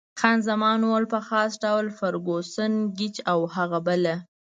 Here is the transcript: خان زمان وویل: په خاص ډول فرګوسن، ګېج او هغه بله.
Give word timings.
خان 0.19 0.37
زمان 0.49 0.79
وویل: 0.83 1.05
په 1.13 1.19
خاص 1.27 1.51
ډول 1.63 1.85
فرګوسن، 1.97 2.73
ګېج 2.97 3.15
او 3.31 3.39
هغه 3.55 3.79
بله. 3.87 4.15